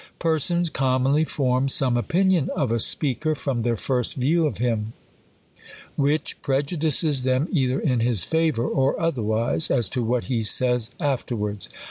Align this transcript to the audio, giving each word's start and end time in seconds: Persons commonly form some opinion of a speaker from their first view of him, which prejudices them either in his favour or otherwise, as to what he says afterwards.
Persons 0.17 0.71
commonly 0.71 1.23
form 1.25 1.67
some 1.69 1.95
opinion 1.95 2.49
of 2.55 2.71
a 2.71 2.79
speaker 2.79 3.35
from 3.35 3.61
their 3.61 3.77
first 3.77 4.15
view 4.15 4.47
of 4.47 4.57
him, 4.57 4.93
which 5.95 6.41
prejudices 6.41 7.21
them 7.21 7.47
either 7.51 7.79
in 7.79 7.99
his 7.99 8.23
favour 8.23 8.67
or 8.67 8.99
otherwise, 8.99 9.69
as 9.69 9.87
to 9.89 10.01
what 10.01 10.23
he 10.23 10.41
says 10.41 10.89
afterwards. 10.99 11.69